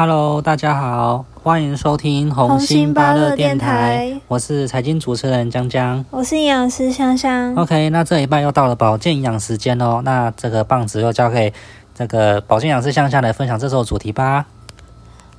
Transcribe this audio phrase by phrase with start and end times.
[0.00, 7.52] Hello，大家好，欢迎收听红星巴乐电台，我是财经主持人江江，我是营养师香香。
[7.56, 11.52] OK，那这一半又到了保健营养时间哦，那这个棒子又交给
[11.96, 14.46] 这个保健营养师香香来分享这首主题吧。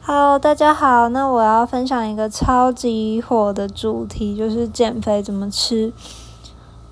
[0.02, 5.94] Hello，大家好，那我要分享一个超级火的主题，就是减肥怎么吃。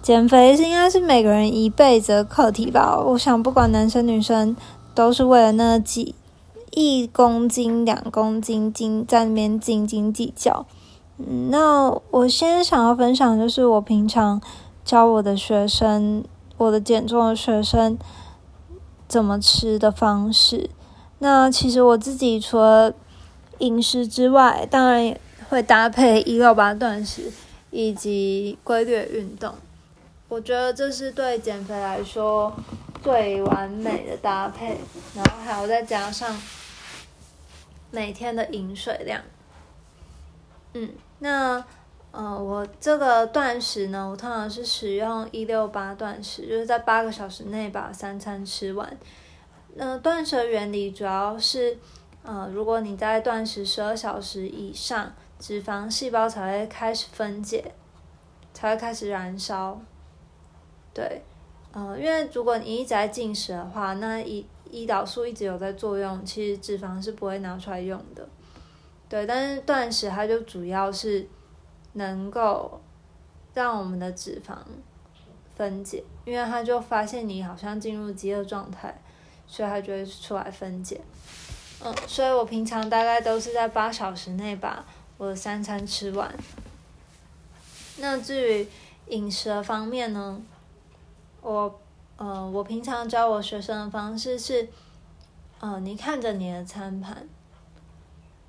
[0.02, 2.98] 减肥是应该是每个人一辈子的课题吧？
[2.98, 4.56] 我想不管男生女生，
[4.96, 6.16] 都是为了那几。
[6.80, 10.68] 一公斤、两公斤斤在那边斤斤计较。
[11.18, 14.40] 嗯，那我先想要分享就是我平常
[14.86, 16.24] 教我的学生，
[16.58, 17.98] 我的减重的学生
[19.08, 20.70] 怎么吃的方式。
[21.18, 22.94] 那其实我自己除了
[23.58, 27.32] 饮食之外，当然也会搭配一六八断食
[27.72, 29.52] 以及规律运动。
[30.30, 32.54] 我觉得这是对减肥来说
[33.02, 34.78] 最完美的搭配，
[35.16, 36.40] 然后还有再加上。
[37.92, 39.22] 每天的饮水量，
[40.74, 41.64] 嗯，那
[42.12, 48.98] 呃，我这个断食呢，我通常是使用一六八断食，就是在八个小时内把三餐吃完。
[49.76, 51.78] 那断食原理主要是，
[52.24, 57.74] 呃，如果你在断食十二小时以上，脂肪细胞才会开始分解，
[58.54, 59.80] 才会开始燃烧。
[60.94, 61.22] 对，
[61.72, 68.28] 呃，因为如果你一直在进食的话，那一胰岛素一直有在作用，其实脂肪是不会拿出来用的，
[69.10, 69.26] 对。
[69.26, 71.28] 但是断食它就主要是
[71.94, 72.82] 能够
[73.54, 74.56] 让我们的脂肪
[75.56, 79.00] 分解，因为它就发现你好像进入饥饿状态，
[79.48, 81.02] 所以它就会出来分解。
[81.84, 84.86] 嗯，所以我平常大概都是在八小时内把
[85.18, 86.34] 我的三餐吃完。
[87.98, 88.68] 那至于
[89.08, 90.42] 饮食方面呢，
[91.42, 91.80] 我。
[92.18, 94.68] 呃，我平常教我学生的方式是，
[95.60, 97.28] 呃，你看着你的餐盘，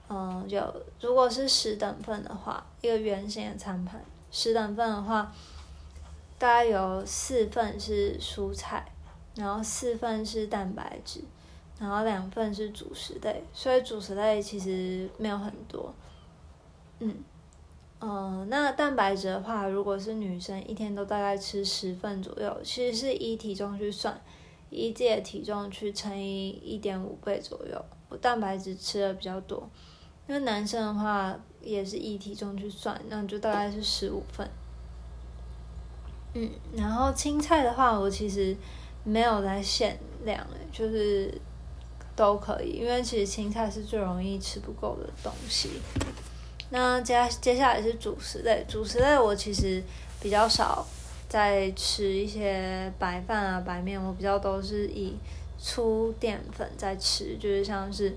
[0.08, 5.30] 嗯，有如果是十等份的话，一个圆形的餐盘，十等份的话，
[6.38, 8.91] 大概有四份是蔬菜，
[9.34, 11.20] 然后四份是蛋白质，
[11.78, 15.94] 然后两份是主食类，所以主食类其实没有很多，
[17.00, 17.14] 嗯。
[18.00, 24.20] 嗯，那蛋白质的话，如果是女生一天都大概吃十份左右，其实是以体重去算，
[24.70, 27.84] 以自己的体重去乘以一点五倍左右。
[28.08, 29.69] 我蛋白质吃的比较多，
[30.28, 34.48] 因为男生的话也是以体重去算，那就大概是十五份。
[36.34, 38.56] 嗯，然后青菜的话，我其实
[39.03, 41.37] 没有在限量就是
[42.14, 45.70] 都可以，因为其实青菜是最容易吃不够的东西。
[46.71, 49.83] 那接接下来是主食类，主食类我其实
[50.21, 50.87] 比较少
[51.27, 55.17] 在吃一些白饭啊、白面，我比较都是以
[55.59, 58.15] 粗淀粉在吃，就是像是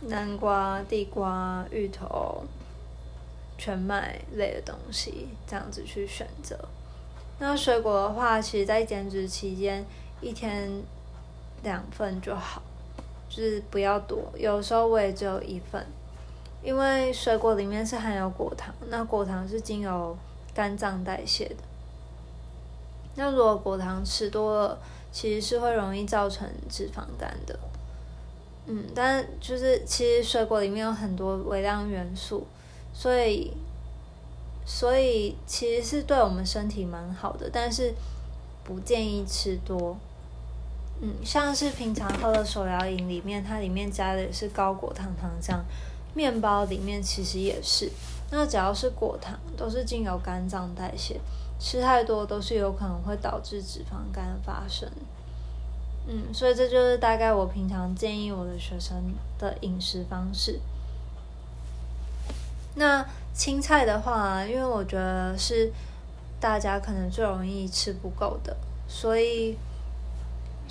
[0.00, 2.44] 南瓜、地瓜、芋头、
[3.56, 6.58] 全麦类的东西这样子去选择。
[7.38, 9.82] 那水果的话，其实在减脂期间
[10.20, 10.70] 一天
[11.62, 12.60] 两份就好，
[13.30, 15.86] 就是不要多，有时候我也只有一份。
[16.62, 20.16] 因为水果里面是含有果糖，那果糖是经由
[20.54, 21.56] 肝脏代谢的。
[23.16, 24.78] 那如果果糖吃多了，
[25.10, 27.58] 其实是会容易造成脂肪肝的。
[28.66, 32.46] 嗯，但就是其实水果里面有很多微量元素，
[32.92, 33.52] 所以
[34.64, 37.92] 所以其实是对我们身体蛮好的，但是
[38.62, 39.96] 不建议吃多。
[41.00, 45.58] 嗯，像是平常喝的手摇饮里面，它里面加的也是高果糖糖浆。
[46.14, 47.90] 面包里面其实也是，
[48.30, 51.20] 那只要是果糖，都是经由肝脏代谢，
[51.58, 54.90] 吃太多都是有可能会导致脂肪肝发生。
[56.06, 60.60] 嗯，所以这就是大概我平常建议我的学生的饮食方式。
[62.74, 65.72] 那青菜的话，因为我觉得是
[66.40, 68.56] 大家可能最容易吃不够的，
[68.88, 69.56] 所以。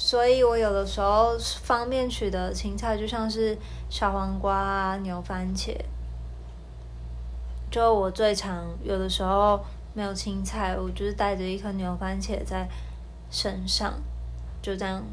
[0.01, 3.57] 所以我有的时候方便取得青菜，就像是
[3.89, 5.75] 小黄瓜啊、牛番茄。
[7.69, 9.59] 就我最常有的时候
[9.93, 12.65] 没有青菜，我就是带着一颗牛番茄在
[13.29, 13.93] 身上，
[14.61, 15.03] 就这样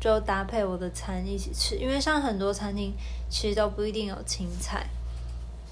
[0.00, 1.76] 就搭配我的餐一起吃。
[1.76, 2.92] 因为像很多餐厅
[3.30, 4.88] 其实都不一定有青菜，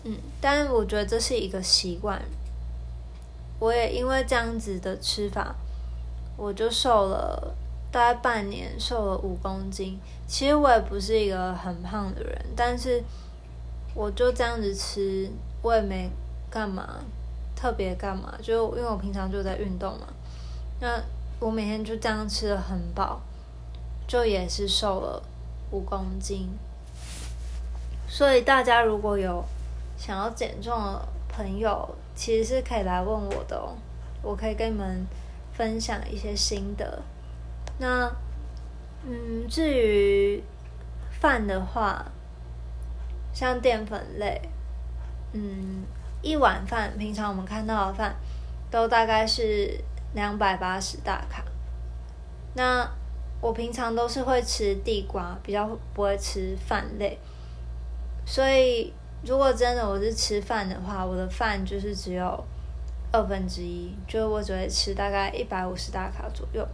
[0.04, 2.22] 嗯，但我觉得这是一个习惯。
[3.58, 5.56] 我也因为这样子的吃法，
[6.36, 7.56] 我就瘦了。
[7.94, 13.00] 大概半年瘦了五公斤，其实我也不是一个很胖的人，但是
[13.94, 15.30] 我就这样子吃，
[15.62, 16.10] 我也没
[16.50, 16.98] 干嘛
[17.54, 20.08] 特别干嘛，就因为我平常就在运动嘛，
[20.80, 21.00] 那
[21.38, 23.20] 我每天就这样吃的很饱，
[24.08, 25.22] 就也是瘦了
[25.70, 26.48] 五公斤。
[28.08, 29.44] 所以大家如果有
[29.96, 33.76] 想要减重的朋友，其实是可以来问我的哦，
[34.20, 35.06] 我可以跟你们
[35.52, 37.00] 分享一些心得。
[37.78, 38.10] 那
[39.06, 40.42] 嗯，至于
[41.20, 42.04] 饭的话，
[43.32, 44.40] 像淀粉类，
[45.32, 45.82] 嗯，
[46.22, 48.14] 一碗饭，平常我们看到的饭
[48.70, 49.78] 都大概是
[50.14, 51.44] 两百八十大卡。
[52.54, 52.88] 那
[53.40, 57.18] 我平常都是会吃地瓜，比较不会吃饭类。
[58.24, 58.90] 所以，
[59.22, 62.42] 如果真的我是吃饭的话，我的饭就是只有
[63.12, 66.66] 二分之一，就是我只会吃大概一百五十大卡左右。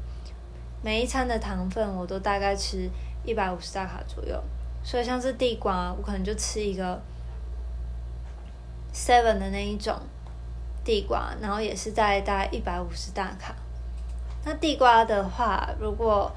[0.83, 2.89] 每一餐的糖分我都大概吃
[3.25, 4.43] 一百五十大卡左右。
[4.83, 6.99] 所以像是地瓜，我可能就吃一个
[8.95, 9.95] seven 的那一种
[10.83, 13.55] 地瓜，然后也是在大概一百五十大卡。
[14.45, 16.33] 那地瓜的话，如果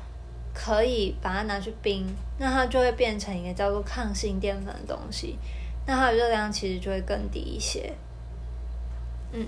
[0.54, 2.06] 可以把它拿去冰，
[2.38, 5.40] 那它就会变成一个叫做抗性淀粉的东西，
[5.88, 7.94] 那它的热量其实就会更低一些。
[9.32, 9.48] 嗯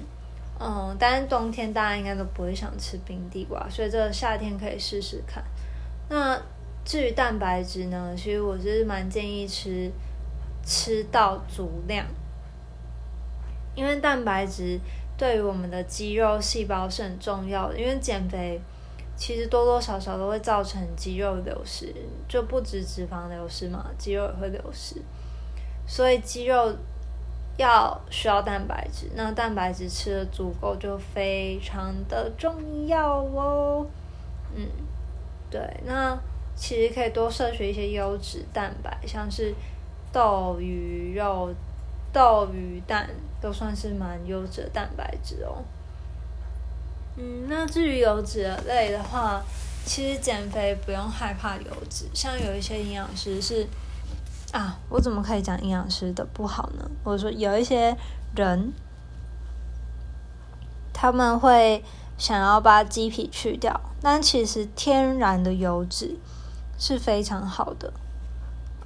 [0.60, 5.44] 嗯，但是冬天大家应该都不会想吃冰地瓜，所以这个夏天可以试试看。
[6.10, 6.42] 那
[6.84, 9.92] 至于蛋白质呢，其实我是蛮建议吃
[10.64, 12.06] 吃到足量，
[13.76, 14.80] 因为蛋白质
[15.18, 18.62] 对于我们的肌肉细胞是很重要的，因为减肥。
[19.18, 21.96] 其实多多少少都会造成肌肉流失，
[22.28, 25.02] 就不止脂肪流失嘛，肌肉也会流失。
[25.88, 26.76] 所以肌肉
[27.58, 33.86] 要需要蛋白质，那蛋白质吃的足够就非常的重要哦。
[34.56, 34.68] 嗯，
[35.50, 36.18] 对，那
[36.56, 39.54] 其实可以多摄取一些优质蛋白，像是
[40.12, 41.54] 豆、鱼肉、
[42.12, 43.10] 豆、鱼、蛋，
[43.42, 45.64] 都算是蛮优质的蛋白质哦。
[47.18, 49.42] 嗯，那至于油脂类的话，
[49.86, 52.06] 其实减肥不用害怕油脂。
[52.14, 53.66] 像有一些营养师是
[54.56, 56.90] 啊，我怎么可以讲营养师的不好呢？
[57.04, 57.98] 或者说有一些
[58.34, 58.72] 人
[60.94, 61.84] 他们会
[62.18, 66.18] 想要把鸡皮去掉，但其实天然的油脂
[66.80, 67.92] 是非常好的，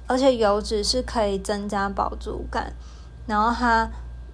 [0.08, 2.72] 而且油脂是可以增加饱足感，
[3.28, 3.88] 然后它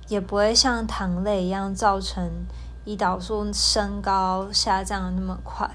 [0.08, 2.46] 也不会像糖类一样造成。
[2.86, 5.68] 胰岛素升高下降那么快，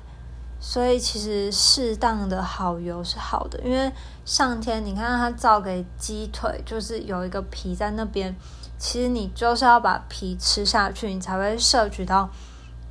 [0.63, 3.59] 所以其实适当的好油是好的。
[3.61, 3.91] 因为
[4.23, 8.33] 上天你看它造给鸡腿，就是有一个皮在那边，
[8.77, 12.29] 其实你就是要把皮吃下去，你才会摄取到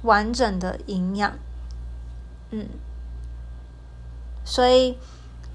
[0.02, 1.32] 完整的营养。
[2.50, 2.68] 嗯，
[4.44, 4.98] 所以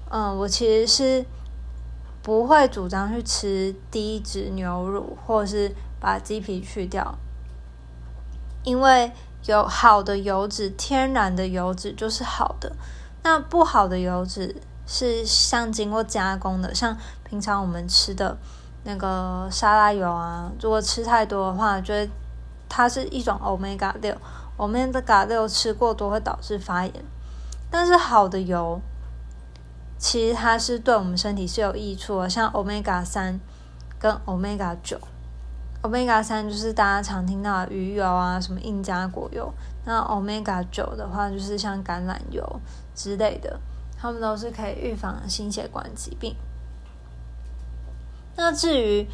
[0.08, 1.26] 嗯，我其实是
[2.22, 7.18] 不会主张去吃低脂牛乳，或是把鸡皮去掉。
[8.64, 9.12] 因为
[9.44, 12.72] 有好的油脂，天然的油脂就是好的。
[13.22, 18.36] 那不好的油脂是像经过加工的，像平常我们吃的
[18.84, 22.10] 那个沙拉油啊，如果吃太多的话，就会
[22.68, 24.16] 它是一种欧米伽六，
[24.56, 27.04] 欧米伽六吃过多会导致发炎。
[27.70, 28.80] 但是好的油，
[29.98, 33.40] 其实它是对我们身体是有益处的，像欧米伽三
[33.98, 34.98] 跟欧米伽九。
[35.82, 39.52] Omega 三就是大家常听到的鱼油啊，什么印加果油。
[39.84, 42.60] 那 Omega 九的话，就是像橄榄油
[42.92, 43.60] 之类的，
[43.96, 46.34] 它们都是可以预防心血管疾病。
[48.34, 49.06] 那至于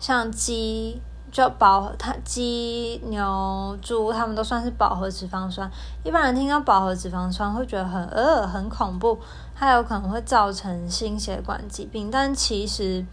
[0.00, 5.70] 像鸡，就饱它鸡、牛、猪，它们都算是饱和脂肪酸。
[6.04, 9.18] 一般人听到饱和脂肪酸会觉得很呃很恐怖，
[9.54, 13.04] 它有可能会造成心血管疾病，但其实。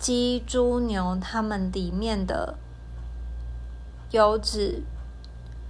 [0.00, 2.56] 鸡、猪、牛，它们里面的
[4.10, 4.82] 油脂，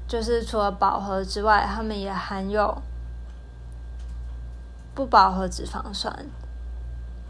[0.06, 2.80] 就是除了饱和之外，它们也含有
[4.94, 6.26] 不饱和脂肪酸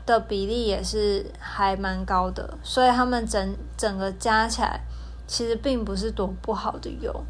[0.05, 4.83] 的比例也是还蛮高的，所以它们整整个加起来，
[5.27, 7.25] 其实并不是多不好的油，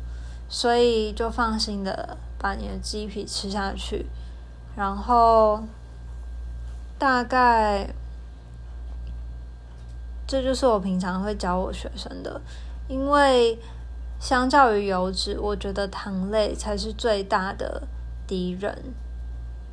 [0.48, 4.06] 所以就放心的把你的鸡皮吃下去，
[4.74, 5.62] 然后
[6.98, 7.94] 大概。
[10.30, 12.40] 这就是我平常会教我学生的，
[12.86, 13.58] 因为
[14.20, 17.82] 相较于油脂，我觉得糖类才是最大的
[18.28, 18.94] 敌人。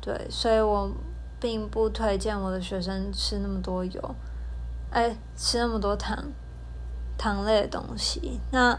[0.00, 0.90] 对，所以我
[1.38, 4.14] 并不推荐我的学生吃那么多油，
[4.90, 6.24] 哎，吃那么多糖
[7.16, 8.40] 糖类的东西。
[8.50, 8.76] 那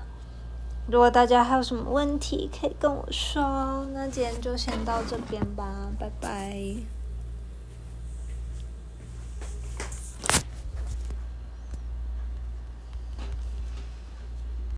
[0.86, 3.88] 如果大家还有什么问题，可以跟我说。
[3.94, 5.66] 那今天就先到这边吧，
[5.98, 6.99] 拜拜。